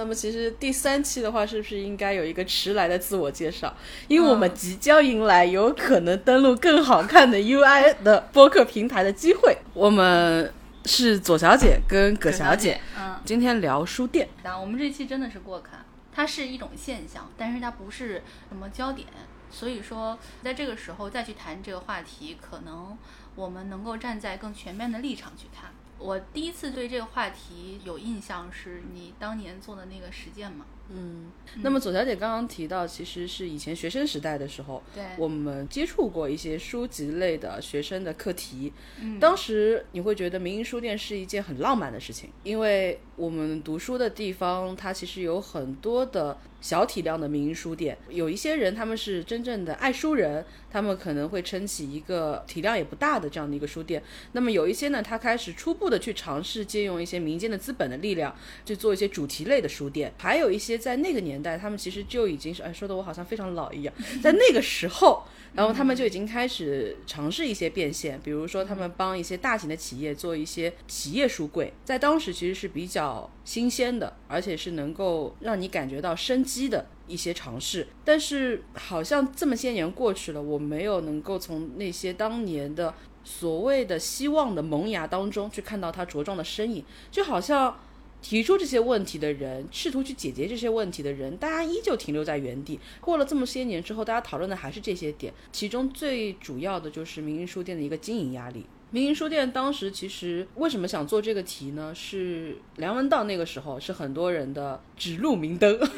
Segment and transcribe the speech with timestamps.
[0.00, 3.76] 那么其实第三期的话，是不是应该有一个迟来的自我介绍？
[4.08, 9.58] 因为我们即将迎来有可能登录更好看的 UI 的播客平台的机会。
[9.74, 10.50] 我们
[10.86, 14.26] 是左小姐跟葛小姐，嗯，今天聊书店。
[14.42, 19.06] 那我们这期真的是过看，它是一种现象，但是它不是什么焦点。
[19.50, 22.96] 所以说，在这个时候再去谈这个话题，可能
[23.34, 25.70] 我们能够站在更全面的立场去看。
[26.00, 30.64] 我第一次对这个话题有印象，是你当年做的那个实践嘛？
[30.92, 31.30] 嗯，
[31.62, 38.72] 那么左小姐刚刚提到，其实是以前学生时代的时候，对，我们接触过一些书籍类的学生的课题。
[39.00, 47.98] 嗯，当时你会觉得民营书店是一件很浪漫的事情，因为我们读书的地方，它其实有很多的小体量的民营书店。
[48.08, 54.02] 有一些人他们是真正的爱书人，他们可能会撑起一个体量也不大的这样的一个书店。
[54.32, 58.34] 那么有一些呢，他开始初步的去尝试借用一些民间的资本的力量，
[58.64, 60.10] 去做一些主题类的书店。
[60.16, 65.24] 还有一些在那个年代，他们其实就已经是，哎，说的我好像非常老一样，在那个时候。
[65.52, 73.09] 然后他们就已经开始尝试一些变现，比如说他们帮一些大型的企业做一些企业书柜，在当时其实是比较
[73.44, 77.86] 新鲜的，而且是能够让你感觉到生机的一些尝试。
[78.04, 82.94] 但是好像这么些年过去了，我没有能够从那些当年的
[83.24, 87.76] 所谓的希望的萌芽当中去看到它茁壮的身影，就好像。
[88.22, 92.78] 提出这些问题的人，试图去解决这些问题的人，大家依旧停留在原地。
[93.00, 98.66] 过了这么些年之后，大家讨论的还是这些点，其中最主要的就是民营书店的一个经营压力。
[98.90, 101.94] 民营书店当时其实为什么想做这个题呢？
[101.94, 105.78] 是梁文道那个时候是很多人的指路明灯。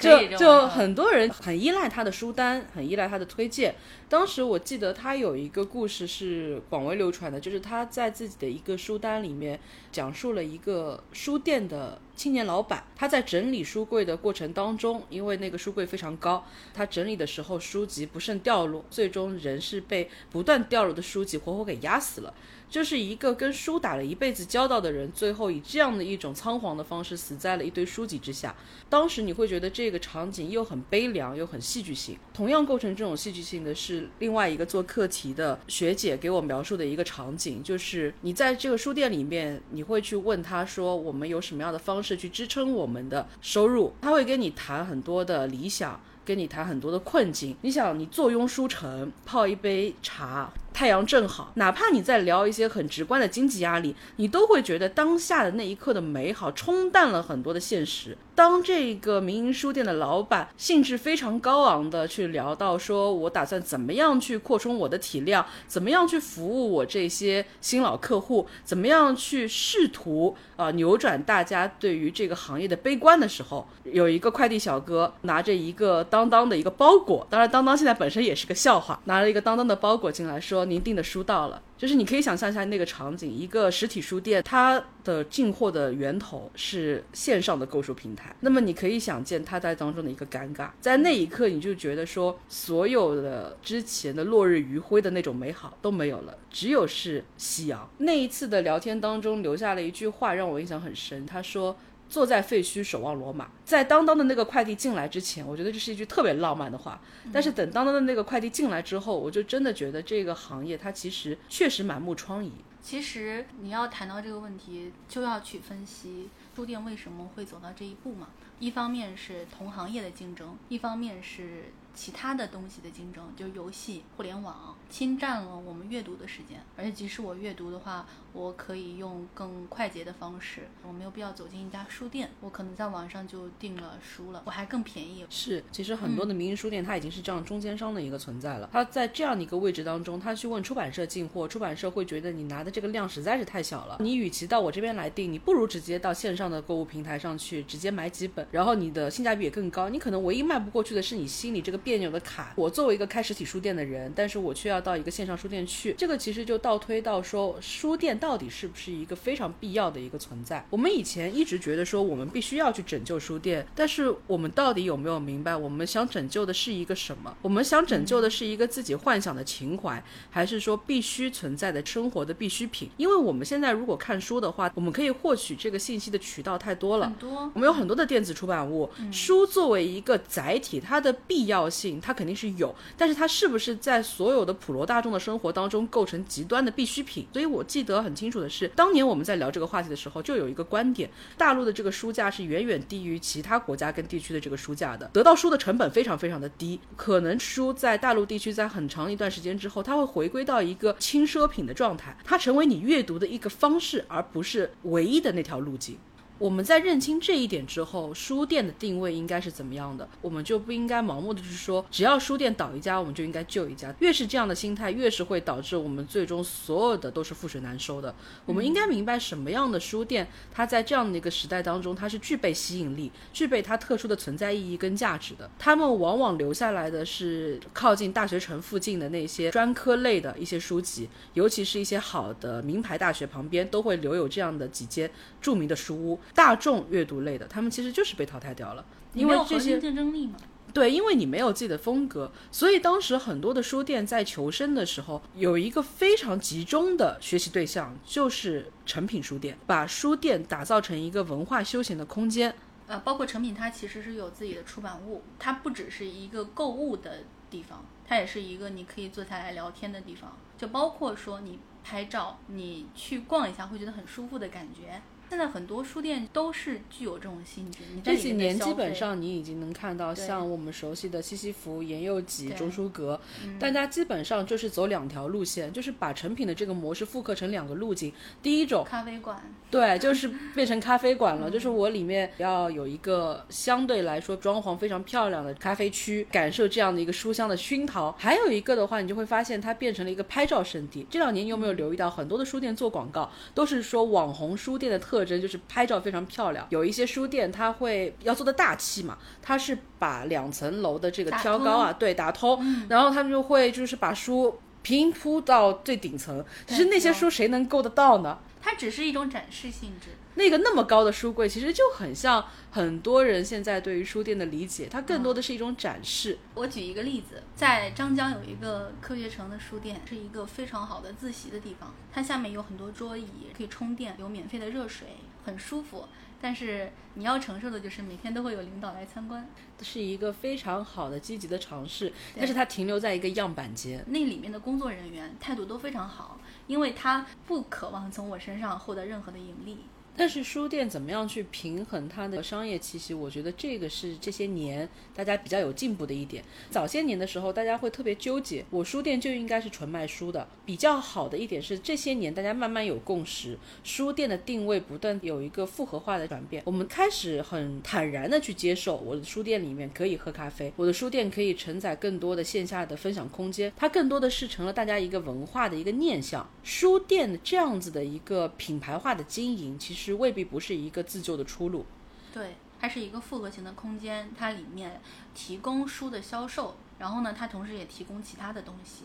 [0.00, 3.74] 就就很多人很依赖他的书单，很依赖他的推荐。
[4.08, 9.58] 当时我记得他有一个故事是广为流传的，就是他在自己的一个书单里面
[9.92, 22.32] 讲述了一个书店的青年老板，他在整理书柜的过程当中，因为那个书柜非常高，他整理的时候书籍不慎掉落，最终人是被不断掉落的书籍活活给压死了。
[22.68, 28.52] 就是一个跟书打了一辈子交道的人，最后以这样的一种仓皇的方式死在了一堆书籍之下。
[28.88, 32.18] 当时你会觉得这个场景又很悲凉又很戏剧性。
[32.34, 47.56] 同样构成这种戏剧性的是另外一个做课题的学姐给我描述的一个场景，就是你在这个书店里面，你会去问他说我们有什么样的方式是去支撑我们的收入，他会跟你谈很多的理想，跟你谈很多的困境。
[47.62, 50.52] 你想，你坐拥书城，泡一杯茶。
[50.76, 58.18] 太阳正好，哪怕你在聊一些很直观的经济压力，你都会觉得当下的那一刻的美好冲淡了很多的现实。
[58.34, 80.65] 当这个民营书店的老板兴致非常高昂的去聊到说，我打算怎么样去扩充我的体量，怎么样去服务我这些新老客户，怎么样去试图啊扭转大家对于这个行业的悲观的时候，有一个快递小哥拿着一个当当的一个包裹，当然当当现在本身也是个笑话，拿了一个当当的包裹进来说。
[80.66, 88.34] 您订的书到了，就是你可以想象一下那个场景：一个实体书店，它的进货的源头是线上的购书平台。
[88.40, 97.88] 那么你可以想见它在当中的一个尴尬，在那一刻你就觉得说，所有的之前的落日余晖的那种美好都没有了，只有是夕阳。
[97.98, 101.76] 那一次的聊天当中留下了一句话让我印象很深，他说。
[102.08, 107.00] 坐在废墟守望罗马，在当当的那个快递进来之前，我觉得这是一句特别浪漫的话。
[107.32, 112.50] 但是等当当的那个快递进来之后，我就真的觉得这个行业它其实确实满目疮痍。
[112.80, 118.28] 其实你要谈到这个问题，就要去分析书店为什么会走到这一步嘛。
[118.58, 121.64] 一方面是同行业的竞争，一方面是。
[121.96, 126.60] 其他的东西的竞争，就是游戏、互联网侵占了我们阅读的时间。
[126.76, 135.24] 而且，即使我阅读的话，我可以用更快捷的方式，我没有必要走进一家书店，我可能在网上就订了书了，我还更便宜。
[135.30, 138.68] 是，其实很多的民营书店，它已经是这样中间商的一个存在了。
[138.70, 149.88] 它在这样的一个位置当中，他去问出版社进货，出版社会觉得你拿的这个量实在是太小了，你与其到我这边来订，你不如直接到线上的购物平台上去直接买几本，然后你的性价比也更高。
[149.88, 151.80] 你可能唯一迈不过去的是你心里这个。
[151.86, 160.66] 别扭的卡，我作为一个开实体书店的人，但是我却要到一个线上书店去，这个其实就倒推到说，书店到底是不是一个非常必要的一个存在？
[160.68, 167.32] 我们以前一直觉得说，我们必须要去拯救书店，但是我们到底有没有明白，我们想拯救的是一个什么？
[167.40, 172.90] 我们想拯救的是一个自己幻想的情怀，还是说必须存在的生活的必需品？
[172.96, 181.75] 因为我们现在如果看书的话，我们可以获取这个信息的渠道太多了，很多，我们有很多的电子出版物，书作为一个载体，它的必要性。
[181.76, 187.26] 性，它肯定是有，但是它是不是在所有的普罗大众的生活当中构成极端的必需品？
[187.32, 205.98] 所以我记得很清楚的是，当年我们在聊这个话题的时候，就有一个观点：大陆的这个书价是远远低于其他国家跟地区的这个书价的，得到书的成本非常非常的低，可能书在大陆地区在很长一段时间之后，它会回归到一个轻奢品的状态，它成为你阅读的一个方式，而不是唯一的那条路径。
[206.38, 210.06] 我们在认清这一点之后，书店的定位应该是怎么样的？
[210.20, 213.94] 我们就不应该盲目的去说，只要书店倒一家，我们就应该救一家。
[214.00, 218.14] 越是这样的心态，越是会导致我们最终所有的都是覆水难收的。
[218.44, 225.50] 我们应该明白什么样的书店，它在这样的一个时代当中，它是具备吸引力、具备它特殊的存在意义跟价值的。
[225.58, 235.10] 他们往往留下来的是靠近大学城附近的那些专科类的一些书籍，尤其是一些好的名牌大学旁边都会留有这样的几间
[235.40, 236.20] 著名的书屋。
[236.34, 238.84] 大众阅读类的，他们其实就是被淘汰掉了，
[239.14, 240.36] 因为这些竞争力嘛。
[240.74, 252.54] 对，因为你没有自己的风格，所以当时很多的书店在求生的时候，有一个非常集中的学习对象，就是成品书店，把书店打造成一个文化休闲的空间。
[252.88, 265.00] 呃，包括成品，它其实是有自己的出版物，它不只是一个购物的地方，它也是一个你可以坐下来聊天的地方，就包括说你拍照，你去逛一下会觉得很舒服的感觉。
[265.28, 267.78] 现在很多书店都是具有这种性质。
[267.94, 273.20] 你这几年基本上你已经能看到，像我们熟悉的西西弗、言佑吉、钟书阁，
[273.58, 278.12] 大家基本上就是走两条路线，就是把成品的这个模式复刻成两个路径。
[278.40, 279.36] 第一种，咖啡馆，
[279.68, 288.12] 对，就是变成咖啡馆了，就是我里面要有一个相对来说装潢非常漂亮的咖啡区，感受这样的一个书香的熏陶。
[288.12, 291.04] 还有一个的话，你就会发现它变成了一个拍照圣地。
[291.10, 295.15] 这两年你有没有留意到，很多的书店做广告都是说网红书店的特。
[295.16, 308.38] 特征就是拍照非常漂亮，有一些书店它会要做的大气嘛，它是把两层楼的这个挑高啊，对，打通，然后他们就会就是把书平铺到最顶层，其实那些书谁能够得到呢？
[308.60, 310.10] 它只是一种展示性质。
[310.36, 316.38] 那个那么高的书柜，其实就很像很多人现在对于书店的理解，它更多的是一种展示。
[316.54, 321.94] 我举一个例子，在张江有一个科学城的书店，是一个非常好的自习的地方。
[322.12, 325.08] 它下面有很多桌椅，可以充电，有免费的热水，
[325.44, 326.06] 很舒服。
[326.38, 329.48] 但是你要承受的就是每天都会有领导来参观，
[329.80, 332.12] 是一个非常好的积极的尝试。
[332.36, 339.78] 但是它停留在一个样板间，那里面的工作人员态度都非常好，因为他不渴望从我身上获得任何的盈利。
[340.16, 343.12] 但是书店怎么样去平衡它的商业气息？
[343.12, 346.42] 我觉得这个是这些年大家比较有进步的一点。
[346.70, 350.48] 早些年的时候，大家会特别纠结，我书店就应该是纯卖书的。
[350.64, 356.62] 比较好的一点是，这些年大家慢慢有共识，书店的定位不断有一个复合化的转变。
[356.64, 363.70] 我们开始很坦然的去接受，我的书店里面可以喝咖啡，我的书店可以承载更多的线下的分享空间。
[363.76, 366.48] 它更多的是成了大家一个文化的一个念想。
[366.64, 370.05] 书店这样子的一个品牌化的经营，其实。
[370.06, 371.84] 是未必不是一个自救的出路，
[372.32, 375.00] 对，它是一个复合型的空间，它里面
[375.34, 379.04] 提供书的销售，然后呢，它同时也提供其他的东西，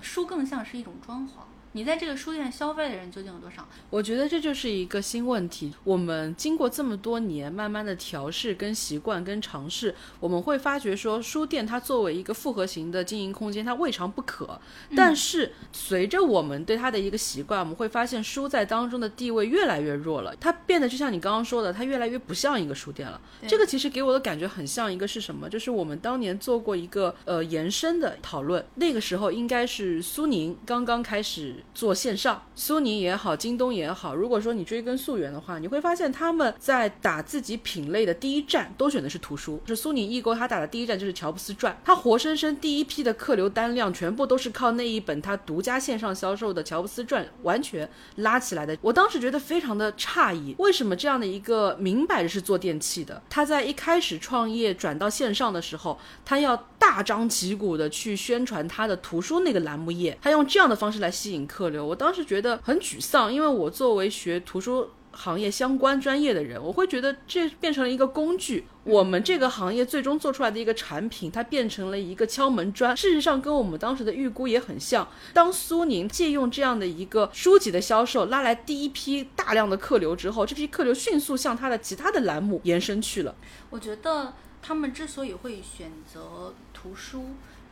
[0.00, 1.42] 书更像是一种装潢。
[1.72, 3.68] 你在这个书店消费的人究竟有多少？
[3.90, 5.72] 我觉得这就是一个新问题。
[5.84, 14.58] 我们经过这么多年慢慢的调试、跟习惯、跟尝试，我们会发觉说，书店它作为一个复合型的经营空间，它未尝不可。
[14.96, 20.34] 但是随着我们对它的一个习惯，我们会发现书在当中的地位越来越弱了。
[20.40, 23.20] 它变得就像你刚刚说的，它越来越不像一个书店了。
[23.46, 25.48] 这个其实给我的感觉很像一个是什么？
[25.48, 31.57] 就是我们当年做过一个呃延伸的讨论，那个时候应该是苏宁刚刚开始。
[31.74, 39.60] 做线上，苏宁也好，京东也好，如果说你追根溯源的话，你会发现他们在打自己品类的第一站都选的是图书。
[39.66, 48.76] 是苏宁易购，他打的第一站就是《乔布斯传》，他活生生第一批的客流单量全部都是靠那一本他独家线上销售的《乔布斯传》完全拉起来的。
[48.80, 61.47] 我当时觉得非常的诧异，为什么这样的一个明摆着是做电器的，他在一开始创业转到线上的时候，他要大张旗鼓的去宣传他的图书那个栏目页，他用这样的方式来吸引。
[61.48, 68.66] 客流，我当时觉得很沮丧，因为我作为学图书行业相关专业的人，我会觉得这变成了一个工具。
[68.84, 72.96] 我们这个行业最终做出来的一个产品，它变成了一个敲门砖。
[72.96, 75.08] 事实上，跟我们当时的预估也很像。
[75.34, 83.34] 当苏宁借用这样的一个书籍的销售，拉来第一批大量的客流之后，这批客流迅速向它的其他的栏目延伸去了。
[83.70, 87.30] 我觉得他们之所以会选择图书，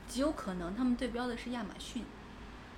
[0.08, 2.02] 极有可能他们对标的是亚马逊。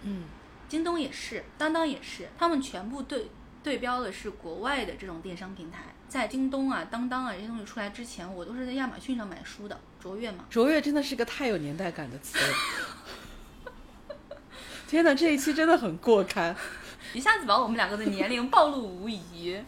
[0.02, 0.24] 嗯。
[0.68, 3.30] 京东也是，当当也是，他们全部对
[3.62, 5.84] 对标的是国外的这种电商平台。
[6.08, 9.78] 在京东啊、当当啊这些东西出来之前，我都是在亚马逊上买书的。
[10.00, 12.54] 卓越嘛，卓越真的是个太有年代感的词了。
[14.86, 16.54] 天哪，这一期真的很过刊，
[17.12, 19.60] 一下子把我们两个的年龄暴露无遗。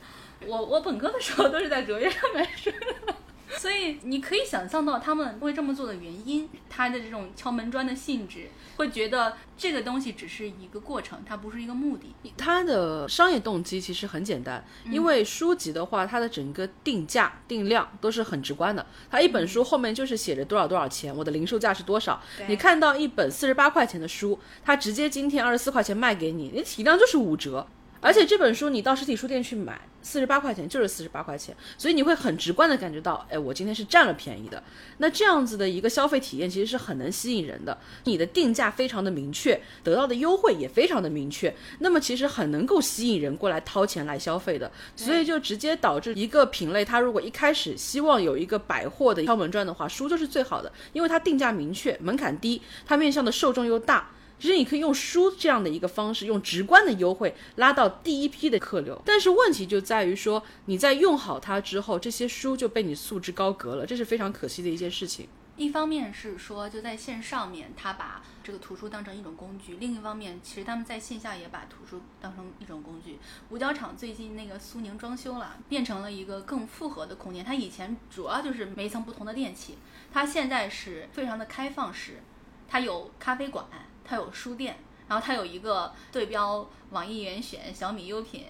[0.46, 3.14] 我我本科的时候都是在卓越上买书的。
[3.60, 12.14] 所以你可以想象到他们会这么做的原因，他的这种敲门砖的性质，会觉得这个东西只是一个过程，它不是一个目的。
[12.38, 18.86] 它的商业动机其实很简单，因为书籍的话，它的整个定价定量都是很直观的。
[19.10, 22.18] 它一本书后面就是写着多少多少钱，我的零售价是多少。
[22.48, 27.66] 你看到一本四十八块钱的书，它直接今天二十四块钱卖给你，你体量就是五折。
[28.00, 34.62] 而且这本书你到实体书店去买，四十八块钱就是四十八块钱，所以你会很直观的感觉到，哎，我今天是占了便宜的。
[34.98, 37.76] 那这样子的一个消费体验其实是很能吸引人的。
[38.04, 44.70] 你的定价非常的明确，得到的优惠也非常的明确，那么其实很能够吸引人过来掏钱来消费的。
[44.96, 54.10] 所以就直接导致一个品类，它如果一开始希望有一个百货的敲门砖的话，书就是最好的，因为它定价明确，门槛低，它面向的受众又大。
[54.40, 65.28] 其实你可以用书这样的一个方式，用直观的优惠拉到第一批的客流，但是问题就在于说，你在用好它之后，这些书就被你束之高阁了，这是非常可惜的一件事情。
[65.58, 73.18] 一方面是说，就在线上面，他把这个图书当成一种工具；另一方面，其实他们在线下也把图书当成一种工具。
[73.50, 77.44] 五角场最近那个苏宁装修了，变成了一个更复合的空间。
[77.44, 79.76] 它以前主要就是每一层不同的电器，
[80.10, 82.22] 它现在是非常的开放式，
[82.66, 83.66] 它有咖啡馆。
[84.10, 84.76] 它有书店，
[85.06, 88.44] 然后它有一个对标网易严选、小米优品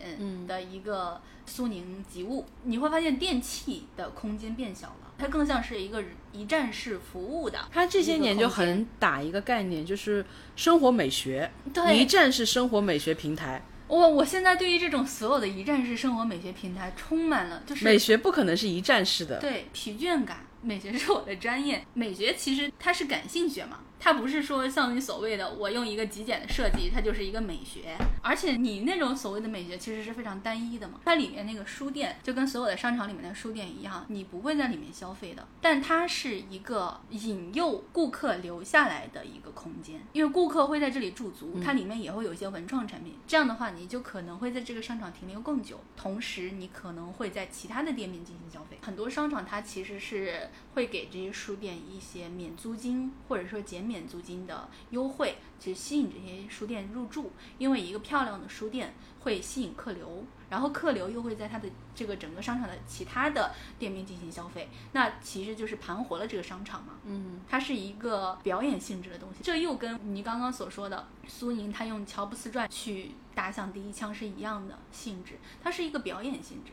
[0.47, 2.47] 的一个苏宁集物。
[2.63, 6.03] 你会发现电器的空间变小了，它更像是一个
[6.33, 7.59] 一站式服务的。
[7.71, 10.25] 它这些年就很打一个概念，就是
[10.57, 11.53] 生活美学，
[11.95, 13.63] 一站式生活美学平台。
[13.87, 20.47] 我我现在对于这种所有的一站式生活美学平台充满了，就是美学不可能是一站式的，对疲倦感。
[20.63, 23.81] 美学是我的专业，美学其实它是感性学嘛。
[24.01, 27.97] 它不是说像你所谓的我用一个极简的设计，它就是一个美学。
[28.23, 30.99] 而且你那种所谓的美学其实是非常单一的嘛。
[31.05, 35.47] 它里面那个书店就跟所有的商场里面的书店一样，你不会在里面消费的。
[35.61, 43.15] 但它是一个引诱顾客留下来的一个空间，因为顾客会在这里驻足，它里面也会有一些文创产品。
[43.27, 48.79] 这样的话，你就可能会在这个商场停留更久，同时你可能会在其他的店面进行消费。
[48.81, 53.90] 很多商场它其实是会给这些书店一些免租金或者说减。
[53.91, 66.95] 免租金的优惠，去吸引这些书店入驻，因为一个漂亮的书店会吸引客流，然后客流又会在它的这个整个商场的其他的店面进行消费，那其实就是盘活了这个商场嘛。
[67.05, 76.73] 嗯，它是一个表演性质的东西，这又跟你刚刚所说的苏宁他用乔布斯传去打响第一枪是一样的性质，它是一个表演性质。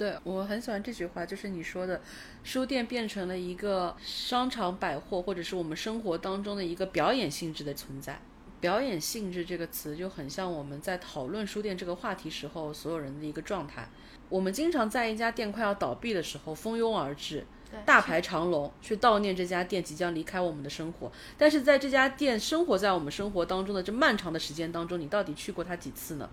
[0.00, 2.00] 对我很喜欢这句话，就是你说的，
[2.42, 8.18] 书店变成了一个商场百货，或者是我们生活当中的一个表演性质的存在。
[8.60, 13.90] 表演性质这个词就很像我们在讨论书店这个话题时候所有人的一个状态。
[14.30, 17.44] 我们经常在一家店快要倒闭的时候蜂拥而至，
[17.84, 21.12] 大排长龙去悼念这家店即将离开我们的生活。
[21.36, 26.30] 但是在这家店生活在我们生活当中的这漫长的时间当中，你到底去过它几次呢？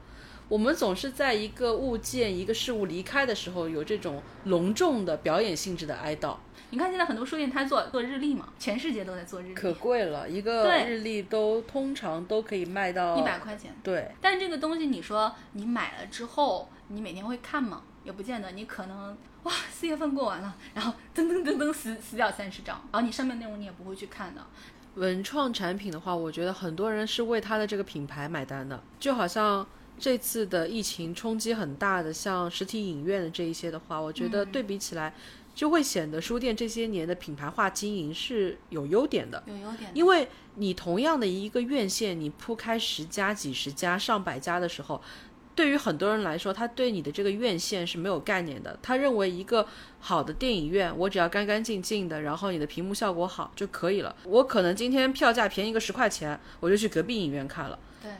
[0.49, 6.37] 我们总是在一个物件、一个事物离开的时候，有这种隆重的表演性质的哀悼。
[6.69, 13.75] 你看，现在很多书店它做做日历嘛，全世界都在做日历，可贵了，一个日历都通常都可以卖到一百块钱。
[13.83, 17.83] 对，但这个东西你说你买了之后，你每天会看吗？
[18.03, 18.51] 也不见得。
[18.51, 24.41] 你可能哇，四月份过完了，然后噔噔噔噔死死掉三十张，然后你上面内容你也不会去看的。
[24.95, 29.67] 文创产品的话，我觉得很多人是为它的这个品牌买单的，就好像。
[29.99, 35.13] 这次的疫情冲击很大的，像实体影院的这一些的话，我觉得对比起来，
[35.55, 39.43] 就会显得书店这些年的品牌化经营是有优点的。
[39.47, 45.01] 有优点，因为你同样的一个院线，你铺开十家、几十家、上百家的时候，
[45.55, 48.77] 对于很多人来说，他对你的这个院线是没有概念的。
[48.83, 49.67] 他认为一个
[49.99, 54.15] 好的电影院，我只要干干净净的，然后你的屏幕效果好就可以了。
[54.25, 57.79] 我可能今天票价便宜个十块钱，我就去隔壁影院看了。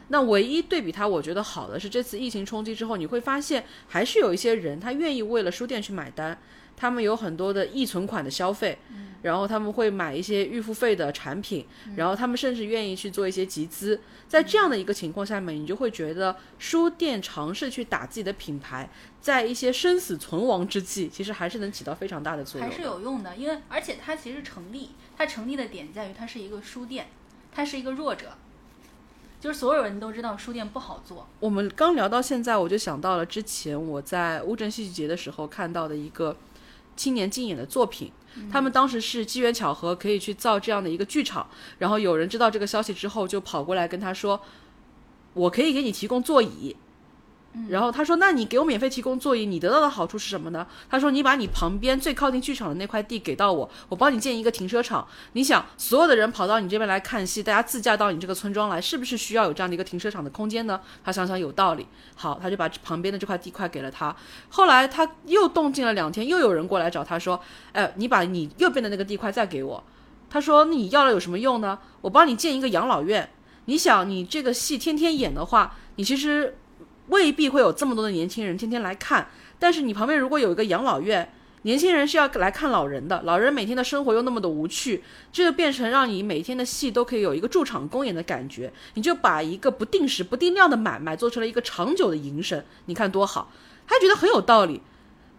[0.10, 6.38] 那唯一对比它，我觉得好的是这次疫情冲击之后，你会发现还是有一些人他愿意为了书店去买单，
[6.76, 8.78] 他们有很多的易存款的消费，
[9.24, 11.66] 然后他们会买一些预付费的产品，
[11.96, 14.00] 然后他们甚至愿意去做一些集资。
[14.28, 18.90] 在这样的一个情况下面，你就会觉得书店尝试去打自己的品牌，
[19.22, 23.36] 在一些生死存亡之际，其实还是能起到非常大的作用，还是有用的。
[23.36, 27.08] 因为而且它其实成立，它成立的点在于它是一个书店，
[27.52, 28.38] 它是一个弱者。
[29.40, 31.28] 就是所有人都知道书店不好做。
[31.40, 36.36] 我们刚聊到现在，我就想到了之前我在乌镇戏剧节的时候看到的一个
[36.96, 38.12] 青年竞演的作品。
[38.52, 41.48] 他们当时是机缘巧合可以去造这样的一个剧场，
[41.80, 44.40] 然后有人知道这个消息之后，就跑过来跟他说
[45.34, 46.76] ：“我可以给你提供座椅。”
[47.70, 55.06] 然后他说：“那你给我免费提供座椅，你得到的好处是什么呢？”他说：“你把你旁边最靠近剧场的那块地给到我，我帮你建一个停车场。
[55.34, 61.86] 你想，所有的人跑到你这边来看戏，大家自驾到你这个村庄来，是不是需要有这样的一个停车场的空间呢？”他想想有道理，
[62.16, 64.16] 好，他就把旁边的这块地块给了他。
[64.50, 67.40] 后来他又动静了两天，又有人过来找他说
[67.74, 69.84] ：“哎，你把你右边的那个地块再给我。”
[70.30, 71.80] 他说：“那你要了有什么用呢？
[72.02, 73.30] 我帮你建一个养老院。
[73.66, 76.58] 你想，你这个戏天天演的话，你其实。”
[77.08, 81.32] 未必会有这么多的年轻人天天来看，但是你旁边如果有一个养老院，
[81.64, 93.52] 年轻人是要来看老人的，老人每天的生活又那么的无趣，这就变成让你每天的戏都可以有一个驻场公演的感觉，你就把一个不定时、不定量的买卖做成了一个长久的营生，你看多好，
[93.88, 94.82] 他觉得很有道理。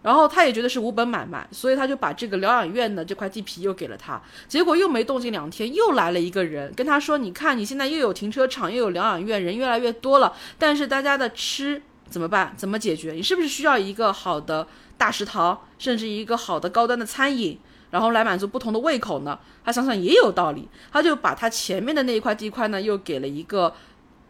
[0.08, 4.18] 然后他也觉得是无本买卖，所以他就把这个疗养院的这块地皮又给了他。
[4.48, 12.54] 结果又没动静两天，又来了一个人跟他说：“你看，你现在又有停车场，又有疗养院，人越来越多了，但是大家的吃怎么办？
[12.56, 13.12] 怎么解决？
[13.12, 17.60] 你是不是需要一个好的大食堂，甚至一个好的高端的餐饮，
[17.90, 23.74] 然后来满足不同的胃口呢？”他想想也有道理，他就把他前面的那一块地块呢，又给了一个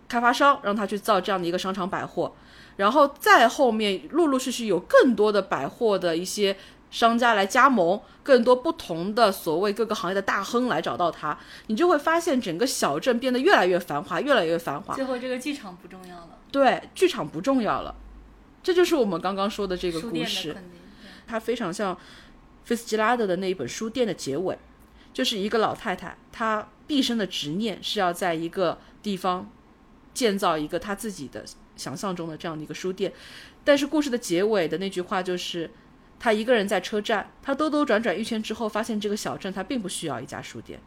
[0.08, 2.34] 开发商，让他去造这样的一个商场百货。
[2.78, 6.56] 然后再后面，陆陆续续有更多的百货的一些
[6.92, 14.94] 商家来加盟，更多不同的所谓各个行业的大亨来找到他，你就会发现整个小镇变得越来越繁华，越来越繁华。
[14.94, 16.38] 最后，这个剧场不重要了。
[16.52, 17.92] 对，剧场不重要了，
[18.62, 20.56] 这就是我们刚刚说的这个故事。
[21.26, 21.98] 它非常像
[22.64, 24.56] 菲斯吉拉德的那一本书店的结尾，
[25.12, 29.50] 就是一个老太太，她毕生的执念是要在一个地方
[30.14, 31.44] 建造一个她自己的。
[31.78, 33.10] 想象中的这样的一个书店，
[33.64, 35.70] 但是故事的结尾的那句话就是，
[36.18, 40.80] 他一个人在车站，他兜兜转转一圈之后，发现这个小镇他并不需要一家书店。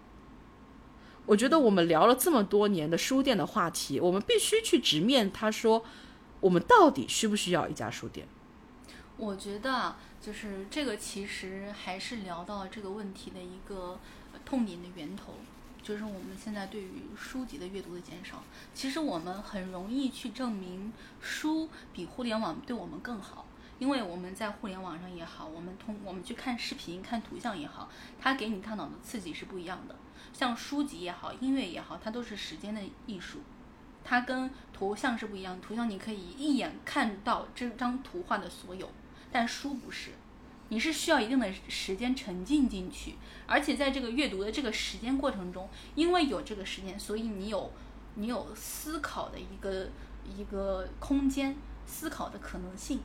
[1.26, 5.84] 我觉得我们聊了这么多年的书店的话题，我们必须去直面他说，
[6.42, 8.28] 我们到底需不需要一家书店？
[9.18, 14.00] 我觉得啊就是这个，其实还是聊到这个问题的一个
[14.44, 15.36] 痛点的源头。
[15.84, 23.46] 就是我们现在对于书籍的阅读的减少，其实我们很容易去证明书比互联网对我们更好，
[23.80, 27.90] 因为我们在互联网上也好，我们通我们去看视频、看图像也好，
[28.20, 29.96] 它给你大脑的刺激是不一样的。
[30.34, 33.40] 像书籍也好，音乐也好，它都是时间的艺术，
[34.04, 35.60] 它跟图像是不一样。
[35.60, 38.90] 图像你可以一眼看到这张图画的所有，
[39.32, 40.12] 但书不是。
[40.72, 47.70] 你是需要一定的时间沉浸进去，而且在这个阅读的这个时间过程中，因为有这个时间，所以你有
[48.16, 49.90] 你有思考的一个
[50.24, 51.54] 一个空间，
[51.86, 53.02] 思考的可能性。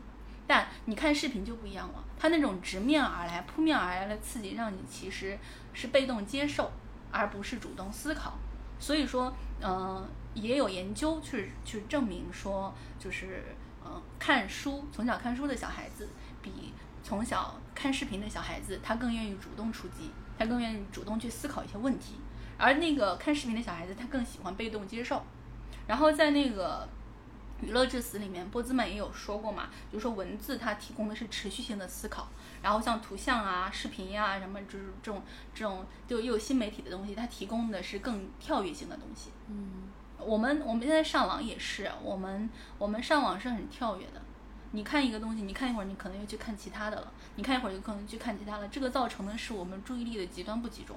[0.46, 5.36] 但你看视频就不一样了，它那种直面而来、扑面而来的刺激，让你其实
[5.72, 6.70] 是被动接受，
[7.10, 8.38] 而不是主动思考。
[8.78, 13.42] 所以说，嗯，也有研究去去证明说，就是
[13.84, 16.08] 嗯，看书从小看书的小孩子
[16.40, 16.72] 比。
[17.06, 22.16] 从小看视频的小孩子，他更愿意主动出击，他更愿意主动去思考一些问题，
[22.58, 25.22] 而那个看视频的小孩子，他更喜欢被动接受。
[25.86, 26.88] 然后在那个
[27.64, 32.26] 《娱乐至死》里面，波兹曼也有说过嘛，就说文字它提供的是持续性的思考，
[32.60, 35.22] 然后像图像啊、视频呀什么，就是这种
[35.54, 39.30] 这种就又有新媒体的东西，它提供的是更跳跃性的东西。
[39.48, 39.84] 嗯，
[40.18, 44.20] 我们我们现在上网也是，我们我们上网是很跳跃的。
[44.72, 47.12] 你看一个东西，你看一会儿，你可能又去看其他的了。
[47.36, 48.68] 你看一会儿，就可能去看其他了。
[48.68, 50.96] 这个造成的是我们注意力的极端不集中。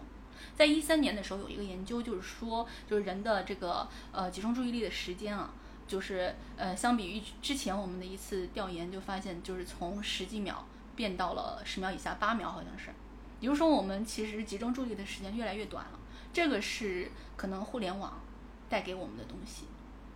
[0.56, 5.54] 在一三年的时候，有一个研究，就是说，就是人的这个呃集中注意力的时间啊，
[5.88, 12.90] 就是呃相比于之前我们的一次调研，就发现就是从十几秒变到了十秒以下，八秒好像是。
[13.40, 16.00] 也就是说，我们其实集中注意力的时间越来越短了。
[16.34, 18.20] 这个是可能互联网
[18.68, 19.66] 带给我们的东西。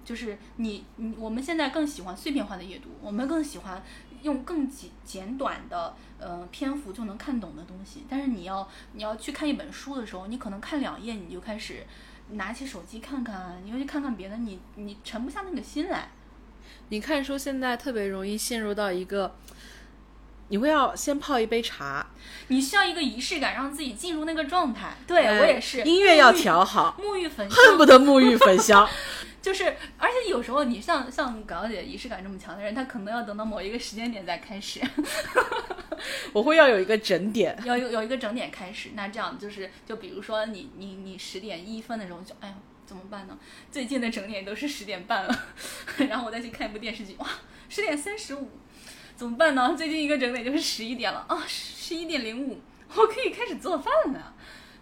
[0.03, 3.83] 就是你你我们现在更喜欢碎片化的阅读，我们更喜欢
[4.21, 8.05] 用更简简短的呃篇幅就能看懂的东西。
[8.09, 11.85] 但是你要你要去看一本书的时候，你可能看两页你就开始
[12.31, 16.09] 拿起手机看看，你又去看看别的，你你沉不下那个心来。
[16.89, 19.35] 你看书现在特别容易陷入到一个，
[20.47, 22.07] 你会要先泡一杯茶，
[22.47, 24.93] 你需要一个仪式感，让自己进入那个状态。
[25.05, 28.87] 对我也是，音乐要调好，沐浴焚香，恨不得沐浴焚香。
[29.43, 29.65] 就是，
[29.97, 34.79] 而且有时候你像像港姐仪式感这么强的人，他可能要等到某一个时间点再开始。
[36.32, 38.91] 我会要有一个整点， 要有有一个整点开始。
[38.93, 43.38] 那这样就是，就比如说你你你十点一分的时候就，哎呀，怎么办呢？
[43.69, 45.45] 最近的整点都是十点半了，
[46.10, 47.27] 然后我再去看一部电视剧，哇，
[47.67, 48.49] 十点三十五，
[49.17, 49.75] 怎么办呢？
[49.77, 52.62] 最近一个整点就是十一点了啊，十一点零五，
[52.95, 54.34] 我可以开始做饭了。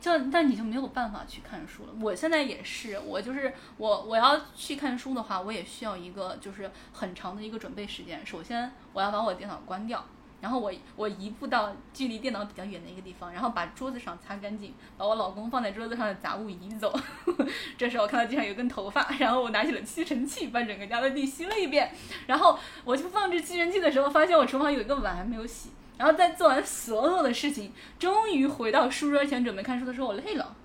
[0.01, 1.93] 就但你就没有办法去看书了。
[2.01, 8.25] 我现在也是，我就是我我要去看书的话，我也需要一个就是很长的一个准备时间。
[8.25, 10.03] 首先我要把我电脑关掉，
[10.41, 16.91] 然后我我移步到距离电脑比较远的一个地方，然后把桌子上擦干净，把我老公放在桌子上的杂物移走。
[17.77, 21.93] 这时候我看到地上有根头发，然后我拿起了吸尘器，把整个家的地吸了一遍。
[22.25, 25.69] 然后我去放置吸尘器的时候，发现我厨房有一个碗还没有洗。
[26.01, 30.55] 然后在做完所有的事情，终于回到书桌前准备看书的时候，我累了。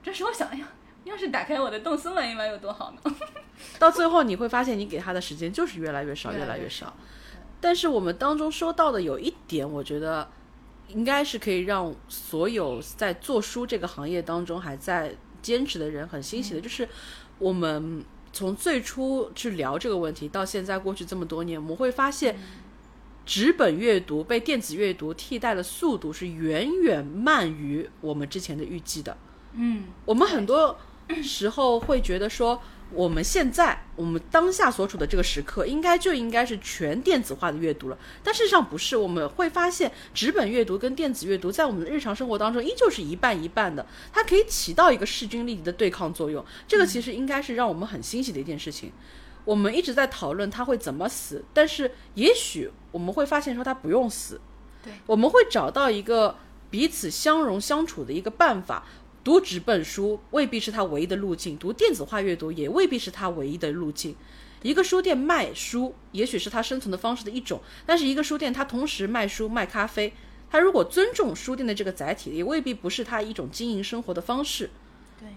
[0.00, 0.68] 这时我想，哎呀，
[1.02, 3.16] 要是打开我的动森玩一玩有多好呢？
[3.80, 6.94] 到最后你会发现，你给他的时间就是越来越少，越来越少。
[7.60, 10.30] 但是我们当中说到的有一点，我觉得
[10.86, 16.88] 应该是可以让所有在做书这个行业当中还在坚持的人很欣喜的，就是
[17.40, 22.38] 我们从最初去聊这个问题到现在过去这么多年，我们会发现。
[23.26, 29.16] 纸本阅读被电子阅读替代的速度是远远慢于我们之前的预计的。
[29.54, 30.78] 嗯，我们很多
[31.22, 32.60] 时候会觉得说，
[32.90, 37.98] 我们现在我们当下所处的这个时刻，应该就应该是全电子化的阅读了。
[38.22, 46.44] 但事实上不是，我们会发现纸本阅读跟电子阅读在我们的日常生活当中依旧是一半一半的，它可以起到一个势均力敌的对抗作用。
[46.66, 48.92] 这个其实应该是让我们很欣喜的一件事情。
[49.44, 54.40] 我们一直在讨论他会怎么死，但是也许我们会发现说他不用死，
[54.82, 56.36] 对，我们会找到一个
[56.70, 58.86] 彼此相融相处的一个办法。
[59.22, 64.14] 读纸本书未必是他唯一的路径，读电子化阅读也未必是他唯一的路径。
[64.62, 70.12] 一个书店卖书，也许是他生存的方式的一种，但是一个书店它同时卖书卖咖啡，
[70.50, 74.70] 它如果尊重书店的这个载体，也未必不是它一种经营生活的方式。
[75.18, 75.28] 对，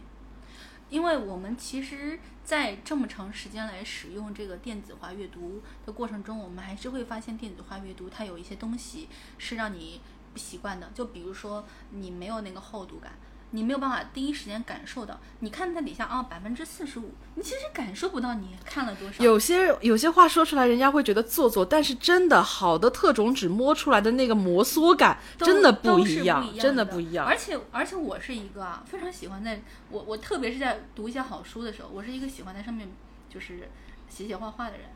[0.89, 2.19] 因为我们其实。
[2.47, 9.99] 在这么长时间来使用这个电子化阅读的过程中，我们还是会发现电子化阅读它有一些东西是让你
[10.31, 13.11] 不习惯的，就比如说你没有那个厚度感。
[13.51, 19.23] 你没有办法第一时间感受到，你看它底下啊，百分之四十五，你其实感受不到你看了多少。
[19.23, 27.25] 有些有些话说出来，人家会觉得做作，但是真的好的特种纸摸出来的那个摩挲感，真的不一样，真的不一样。
[27.25, 32.89] 而且而且我是一个啊，非常喜欢在，我我特别是在读一些好书的时候，我是一个喜欢在上面
[33.29, 33.69] 就是
[34.09, 34.87] 写写画画的人。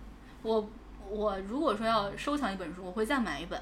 [0.43, 0.69] 我
[1.09, 3.61] 我如果说要收藏一本书，我会再买一本。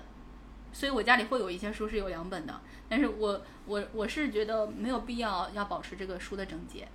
[0.72, 6.88] 所以我家里会有一些书是有两本的，但是我我我是觉得没有必要要保持这个书的整洁。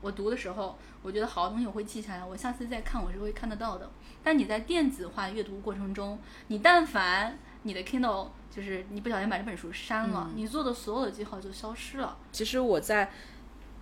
[0.00, 3.90] 我读的时候，我觉得好的东西我会记下来，我下次再看我是会看得到的。
[4.22, 12.16] 但你在电子化阅读过程中，你但凡你的 Kindle 就是你不小心把这本书删了，你做的所有的记号就消失了。
[12.30, 13.10] 其实我在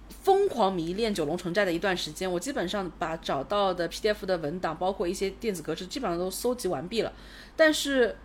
[0.09, 7.13] 疯狂迷恋九龙城寨的一段时间，我基本上把找到的 PDF 的文档，包括一些电子格式，基本上都搜集完毕了，
[7.55, 8.17] 但是。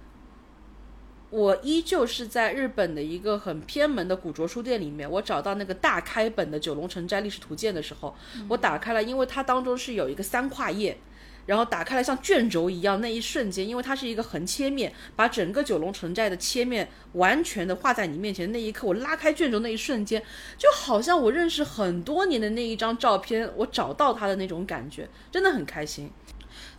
[1.31, 8.13] 我依旧是在日本的一个很偏门的古着书店里面，我找到那个大开本的《九龙城寨历史图鉴》的时候，
[8.49, 10.97] 我打开了，因为它当中是有一个三跨页，
[11.45, 20.21] 然后打开了像卷轴一样，那一瞬间，因为它是一个横切面，把整个九龙城寨的切面完全的画在你面前，那一刻，我拉开卷轴那一瞬间，
[20.57, 26.11] 就好像我认识很多年的那一张照片，我找到它的那种感觉，真的很开心。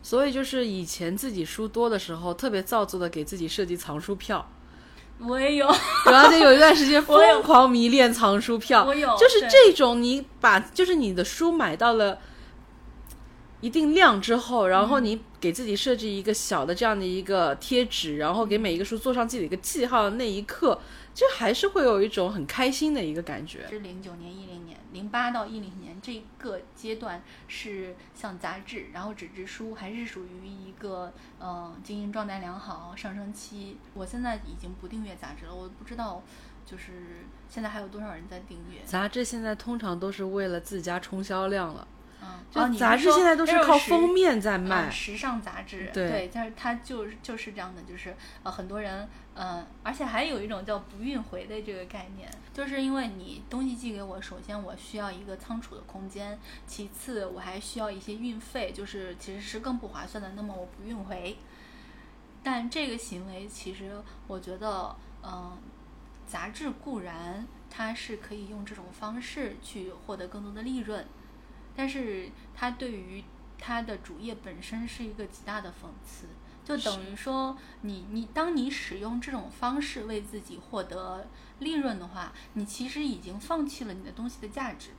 [0.03, 4.47] 所以就是以前自己书多的时候，特别造作的给自己设计藏书票。
[5.19, 5.69] 我也有，
[6.07, 8.85] 而且有一段时间 疯狂迷恋藏书票。
[8.85, 12.19] 我有，就是这种你把就是你的书买到了
[13.63, 20.79] 一定量之后，然后你给自己设置一个小的这样的一个贴纸，然后给每一个书做上自己的一个记号，那一刻
[21.15, 23.67] 就还是会有一种很开心的一个感觉。
[23.71, 25.93] 是零九年、一零年、零八到一零年。
[26.03, 33.77] 这个阶段是像杂志，然后纸质书还是属于一个呃经营状态良好、上升期。
[33.95, 36.21] 我现在已经不订阅杂志了，我不知道
[36.67, 39.25] 就是现在还有多少人在订阅杂志。
[39.25, 41.87] 现在通常都是为了自家冲销量了。
[42.51, 61.37] 就杂志现在都是靠封面在卖，时尚杂志，对，但是它就是就是这样的，就是呃很多人，嗯，而且还有一种叫不运回的这个概念，就是因为你东西寄给我，首先我需要一个仓储的空间，其次我还需要一些运费，就是其实是更不划算的，那么我不运回，
[62.43, 65.57] 但这个行为其实我觉得，嗯，
[66.27, 71.07] 杂志固然它是可以用这种方式去获得更多的利润。
[71.75, 73.23] 但是它对于
[73.59, 76.27] 它的主业本身是一个极大的讽刺，
[76.65, 81.27] 就等于说你你当你使用这种方式为自己获得
[81.61, 84.91] 利润的话，你其实已经放弃了你的东西的价值。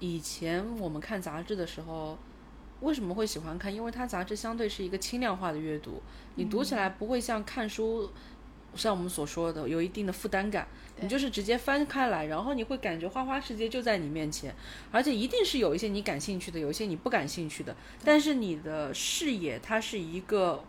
[0.00, 2.16] 以前我们看杂志的时候，
[2.80, 3.74] 为什么会喜欢看？
[3.74, 6.00] 因为它杂志相对是一个轻量化的阅读，
[6.36, 8.10] 你读起来不会像看书，
[8.78, 10.66] 像我们所说的有一定的负担感。
[11.00, 14.52] 你就是直接翻开来，然后你会感觉花花世界就在你面前，
[14.90, 17.76] 而且一定是有一些你感兴趣的，有一些你不感兴趣的。
[18.04, 20.64] 但是你的视野它是一个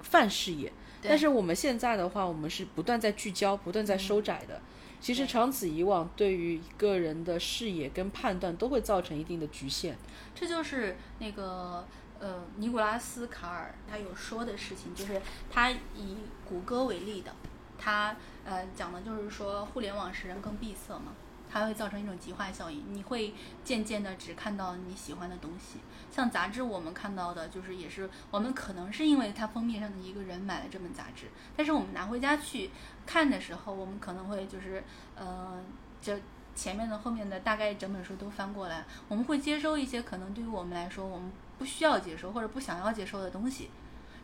[0.00, 4.60] 泛视野，但是我们现在的话，我们是不断在聚焦，不断在收窄的。
[5.00, 9.96] 其实长此以往，对于一个人的视野跟判断都会造成一定的局限。
[10.34, 11.86] 这就是那个
[12.22, 17.34] 呃，尼古拉斯卡尔他有说的事情，就是他以谷歌为例的。
[17.76, 21.14] 他呃讲的就是说，互联网使人更闭塞嘛，
[21.50, 25.80] 它会造成一种极化效应，你会渐渐的只看到你喜欢的东西。
[26.08, 32.70] 像杂志，我们看到的就是也是我们可能是因为它封面上的一个人买了这本杂志，但是我们拿回家去
[33.04, 34.84] 看的时候，我们可能会就是
[35.16, 35.60] 呃，
[36.00, 36.14] 就
[36.54, 41.32] 前面的、后面的大概整本书都翻过来，我们会接收一些可能对于我们来说我们
[41.62, 43.70] 不需要接收或者不想要接收的东西。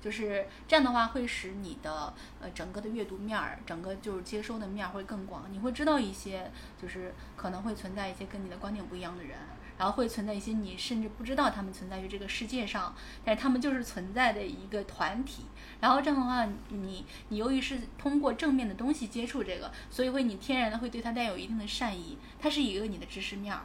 [0.00, 5.44] 就是这样的话，会使你的呃整个的阅读面儿，整个就是接收的面儿会更广。
[5.52, 6.50] 你会知道一些，
[6.82, 9.36] 就是可能会存在一些跟你的观点不一样的人，
[9.76, 12.92] 然后会存在一些你甚至不知道他们存在于这个世界上，
[13.24, 15.44] 但是他们就是存在的一个团体。
[15.80, 22.18] 然后这样的话，你你由于是通过正面的东西接触这个，所以会你天然的会对它带有一定的善意。
[22.40, 23.62] 它是一个你的知识面儿。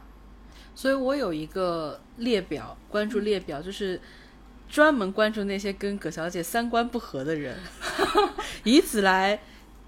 [0.74, 4.00] 所以我有一个列表，关注列表就是。
[4.66, 7.54] 专门关注那些跟葛小姐三观不合的人，
[8.64, 9.38] 以此来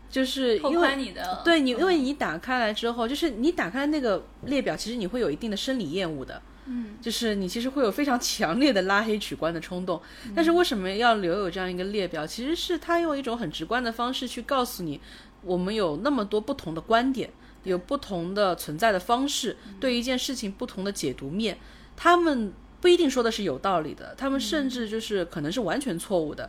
[0.09, 10.01] 就是因为你的对你，因为你打开来之后，就是你打开那个列表，其实你会有一定的生理厌恶的，嗯，就是你其实会有非常强烈的拉黑取关的冲动。
[10.37, 12.25] 但是为什么要留有这样一个列表？
[12.25, 15.01] 其实是他用一种很直观的方式去告诉你，
[15.42, 17.31] 我们有那么多不同的观点，
[17.66, 21.59] 有不同的存在的方式，对一件事情不同的解读面，
[21.94, 22.55] 他们。
[22.79, 26.48] 不一定说的是有道理的，他们甚至就是可能是完全错误的，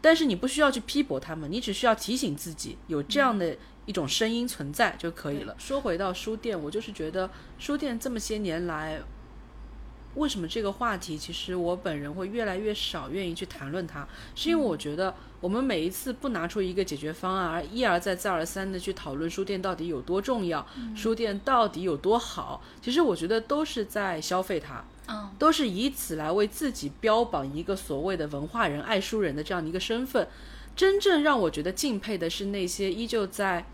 [0.00, 5.54] 但是你不需要去批驳他们，你只需要提醒自己有这样的一种声音存在就可以了。
[5.58, 9.00] 说回到书店，我就是觉得书店这么些年来，
[10.14, 20.66] 为什么这个话题其实我本人会越来越少愿意去谈论它，是因为我觉得我们每一次不拿出一个解决方案，而一而再再而三的去讨论书店到底有多重要，
[20.96, 24.84] 书店到底有多好，其实我觉得都是在消费它。
[25.38, 30.28] 都是以此来为自己标榜一个所谓的文化人、爱书人的这样的一个身份。
[30.76, 33.64] 真正让我觉得敬佩的是那些依旧在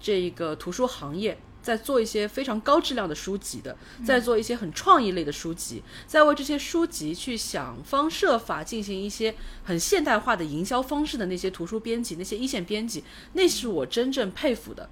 [0.00, 14.88] 这个图书行业在做一些非常高质量的书籍的，在做一些很创意类的书籍，在为这些书籍去想方设法进行一些很现代化的营销方式的那些图书编辑、那些一线编辑，那是我真正佩服的。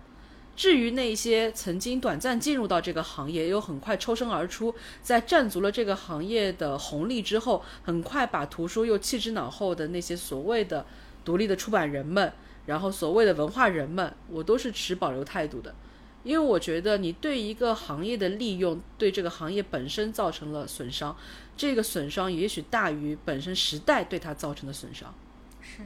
[0.55, 10.85] 至于那些曾经短暂进入到这个行业，又很快抽身而出，在占足了这个行业的红利之后，很快把图书又弃之脑后的那些所谓的
[11.25, 12.33] 独立的出版人们，
[12.67, 15.73] 然后所谓的文化人们，我都是持保留态度的，
[16.29, 21.17] 因为我觉得你对一个行业的利用，对这个行业本身造成了损伤，
[21.57, 25.15] 这个损伤也许大于本身时代对它造成的损伤。
[25.63, 25.81] 是。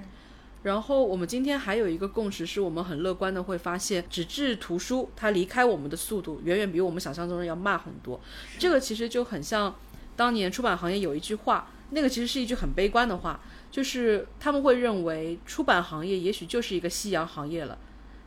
[0.64, 8.20] 然后我们今天还有一个共识，是我们很乐观的会发现，纸质图书它离开我们的速度远远比我们想象中的要慢很多。
[8.58, 9.72] 这个其实就很像
[10.16, 17.78] 当年出版行业有一句话，那个其实是一句很悲观的话，就是他们会认为出版行业也许就是一个夕阳行业了，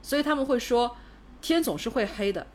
[0.02, 0.96] 所以他们会说
[1.42, 2.48] 天总是会黑的。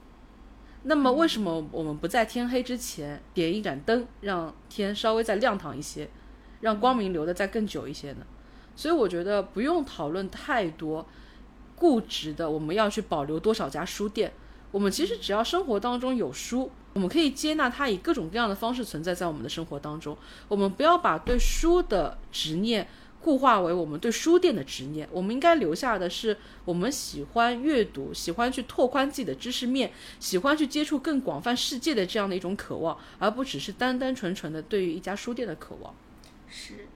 [0.83, 6.09] 那么为什么我们不在天黑之前点一盏灯，让天稍微再亮堂一些，
[6.61, 8.27] 让光明留的再更久一些呢？
[8.75, 11.07] 所以我觉得不用讨论太多
[11.77, 14.33] 固执的，我们要去保留多少家书店。
[14.71, 20.17] 我们其实只要生活当中有书，我们可以接纳它以各种各样的方式存在在我们的生活当中。
[20.49, 22.89] 我们不要把对书的执念
[23.23, 25.09] 固化为我们对书店的执念。
[25.13, 35.95] 我们应该留下的是我们喜欢阅读、喜欢去拓宽自己的知识面、喜欢去接触更广泛世界的这样的一种渴望，而不只是单单纯纯的对于一家书店的渴望。
[36.49, 36.91] 是。